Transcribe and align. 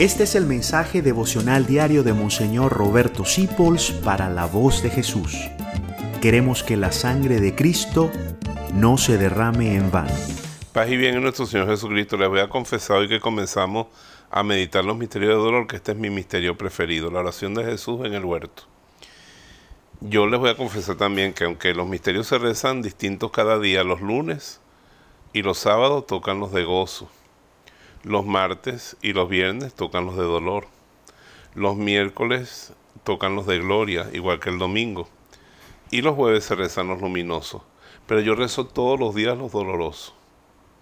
Este 0.00 0.22
es 0.22 0.34
el 0.34 0.46
mensaje 0.46 1.02
devocional 1.02 1.66
diario 1.66 2.02
de 2.02 2.14
Monseñor 2.14 2.72
Roberto 2.72 3.26
Sipols 3.26 3.90
para 3.90 4.30
la 4.30 4.46
voz 4.46 4.82
de 4.82 4.88
Jesús. 4.88 5.36
Queremos 6.22 6.62
que 6.62 6.78
la 6.78 6.90
sangre 6.90 7.38
de 7.38 7.54
Cristo 7.54 8.10
no 8.72 8.96
se 8.96 9.18
derrame 9.18 9.74
en 9.74 9.90
vano. 9.90 10.14
Paz 10.72 10.88
y 10.88 10.96
bien 10.96 11.16
en 11.16 11.22
nuestro 11.22 11.44
Señor 11.44 11.66
Jesucristo. 11.66 12.16
Les 12.16 12.30
voy 12.30 12.40
a 12.40 12.48
confesar 12.48 12.96
hoy 12.96 13.10
que 13.10 13.20
comenzamos 13.20 13.88
a 14.30 14.42
meditar 14.42 14.86
los 14.86 14.96
misterios 14.96 15.34
de 15.34 15.38
dolor, 15.38 15.66
que 15.66 15.76
este 15.76 15.92
es 15.92 15.98
mi 15.98 16.08
misterio 16.08 16.56
preferido, 16.56 17.10
la 17.10 17.20
oración 17.20 17.52
de 17.52 17.64
Jesús 17.64 18.00
en 18.06 18.14
el 18.14 18.24
huerto. 18.24 18.62
Yo 20.00 20.26
les 20.26 20.40
voy 20.40 20.48
a 20.48 20.56
confesar 20.56 20.96
también 20.96 21.34
que 21.34 21.44
aunque 21.44 21.74
los 21.74 21.86
misterios 21.86 22.26
se 22.26 22.38
rezan 22.38 22.80
distintos 22.80 23.32
cada 23.32 23.58
día, 23.58 23.84
los 23.84 24.00
lunes 24.00 24.62
y 25.34 25.42
los 25.42 25.58
sábados 25.58 26.06
tocan 26.06 26.40
los 26.40 26.52
de 26.52 26.64
gozo 26.64 27.10
los 28.02 28.24
martes 28.24 28.96
y 29.02 29.12
los 29.12 29.28
viernes 29.28 29.74
tocan 29.74 30.06
los 30.06 30.16
de 30.16 30.22
dolor. 30.22 30.66
Los 31.54 31.76
miércoles 31.76 32.72
tocan 33.04 33.34
los 33.34 33.46
de 33.46 33.58
gloria, 33.58 34.08
igual 34.12 34.40
que 34.40 34.50
el 34.50 34.58
domingo. 34.58 35.08
Y 35.90 36.00
los 36.00 36.14
jueves 36.14 36.44
se 36.44 36.54
rezan 36.54 36.88
los 36.88 37.00
luminosos. 37.00 37.62
Pero 38.06 38.20
yo 38.20 38.34
rezo 38.34 38.66
todos 38.66 38.98
los 38.98 39.14
días 39.14 39.36
los 39.36 39.52
dolorosos. 39.52 40.14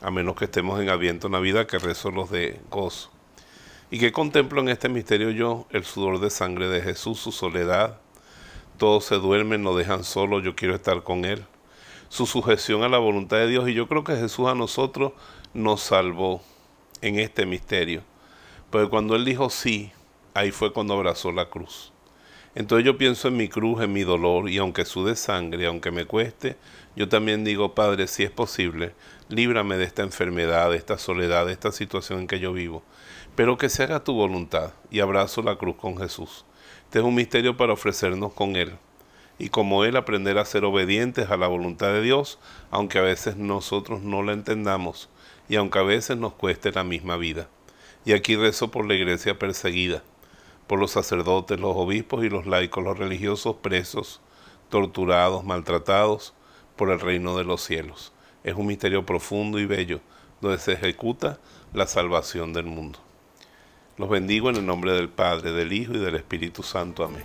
A 0.00 0.10
menos 0.10 0.36
que 0.36 0.46
estemos 0.46 0.80
en 0.80 0.88
Adviento 0.88 1.28
Navidad, 1.28 1.66
que 1.66 1.78
rezo 1.78 2.10
los 2.10 2.30
de 2.30 2.60
gozo. 2.70 3.10
¿Y 3.90 3.98
que 3.98 4.10
contemplo 4.10 4.60
en 4.60 4.70
este 4.70 4.88
misterio 4.88 5.30
yo? 5.30 5.66
El 5.70 5.84
sudor 5.84 6.18
de 6.18 6.30
sangre 6.30 6.68
de 6.68 6.80
Jesús, 6.80 7.18
su 7.18 7.30
soledad. 7.30 7.98
Todos 8.78 9.04
se 9.04 9.16
duermen, 9.16 9.62
lo 9.62 9.76
dejan 9.76 10.02
solo, 10.02 10.40
yo 10.40 10.56
quiero 10.56 10.74
estar 10.74 11.02
con 11.02 11.24
Él. 11.24 11.44
Su 12.08 12.26
sujeción 12.26 12.82
a 12.82 12.88
la 12.88 12.98
voluntad 12.98 13.36
de 13.36 13.48
Dios. 13.48 13.68
Y 13.68 13.74
yo 13.74 13.86
creo 13.86 14.02
que 14.02 14.16
Jesús 14.16 14.48
a 14.48 14.54
nosotros 14.54 15.12
nos 15.52 15.82
salvó 15.82 16.42
en 17.02 17.18
este 17.18 17.44
misterio. 17.44 18.02
Pero 18.70 18.88
cuando 18.88 19.14
Él 19.14 19.24
dijo 19.24 19.50
sí, 19.50 19.92
ahí 20.34 20.50
fue 20.50 20.72
cuando 20.72 20.94
abrazó 20.94 21.30
la 21.30 21.50
cruz. 21.50 21.92
Entonces 22.54 22.84
yo 22.84 22.98
pienso 22.98 23.28
en 23.28 23.36
mi 23.36 23.48
cruz, 23.48 23.82
en 23.82 23.92
mi 23.92 24.02
dolor, 24.02 24.48
y 24.48 24.58
aunque 24.58 24.84
sude 24.84 25.16
sangre, 25.16 25.66
aunque 25.66 25.90
me 25.90 26.04
cueste, 26.04 26.56
yo 26.94 27.08
también 27.08 27.44
digo, 27.44 27.74
Padre, 27.74 28.06
si 28.06 28.24
es 28.24 28.30
posible, 28.30 28.94
líbrame 29.28 29.78
de 29.78 29.84
esta 29.84 30.02
enfermedad, 30.02 30.70
de 30.70 30.76
esta 30.76 30.98
soledad, 30.98 31.46
de 31.46 31.52
esta 31.52 31.72
situación 31.72 32.20
en 32.20 32.26
que 32.26 32.40
yo 32.40 32.52
vivo. 32.52 32.82
Pero 33.36 33.56
que 33.56 33.70
se 33.70 33.82
haga 33.82 34.04
tu 34.04 34.12
voluntad, 34.12 34.72
y 34.90 35.00
abrazo 35.00 35.42
la 35.42 35.56
cruz 35.56 35.76
con 35.76 35.96
Jesús. 35.96 36.44
Este 36.84 36.98
es 36.98 37.04
un 37.04 37.14
misterio 37.14 37.56
para 37.56 37.72
ofrecernos 37.72 38.34
con 38.34 38.54
Él. 38.56 38.76
Y 39.42 39.48
como 39.48 39.84
Él 39.84 39.96
aprender 39.96 40.38
a 40.38 40.44
ser 40.44 40.64
obedientes 40.64 41.28
a 41.28 41.36
la 41.36 41.48
voluntad 41.48 41.88
de 41.92 42.00
Dios, 42.00 42.38
aunque 42.70 42.98
a 42.98 43.02
veces 43.02 43.36
nosotros 43.36 44.00
no 44.00 44.22
la 44.22 44.34
entendamos, 44.34 45.08
y 45.48 45.56
aunque 45.56 45.80
a 45.80 45.82
veces 45.82 46.16
nos 46.16 46.32
cueste 46.34 46.70
la 46.70 46.84
misma 46.84 47.16
vida. 47.16 47.48
Y 48.04 48.12
aquí 48.12 48.36
rezo 48.36 48.70
por 48.70 48.86
la 48.86 48.94
iglesia 48.94 49.40
perseguida, 49.40 50.04
por 50.68 50.78
los 50.78 50.92
sacerdotes, 50.92 51.58
los 51.58 51.76
obispos 51.76 52.24
y 52.24 52.28
los 52.28 52.46
laicos, 52.46 52.84
los 52.84 52.96
religiosos 52.96 53.56
presos, 53.56 54.20
torturados, 54.68 55.42
maltratados 55.42 56.34
por 56.76 56.90
el 56.90 57.00
reino 57.00 57.36
de 57.36 57.42
los 57.42 57.62
cielos. 57.64 58.12
Es 58.44 58.54
un 58.54 58.68
misterio 58.68 59.04
profundo 59.04 59.58
y 59.58 59.66
bello, 59.66 59.98
donde 60.40 60.58
se 60.58 60.74
ejecuta 60.74 61.40
la 61.74 61.88
salvación 61.88 62.52
del 62.52 62.66
mundo. 62.66 63.00
Los 63.98 64.08
bendigo 64.08 64.50
en 64.50 64.56
el 64.56 64.66
nombre 64.66 64.92
del 64.92 65.08
Padre, 65.08 65.50
del 65.50 65.72
Hijo 65.72 65.94
y 65.94 65.98
del 65.98 66.14
Espíritu 66.14 66.62
Santo. 66.62 67.02
Amén. 67.02 67.24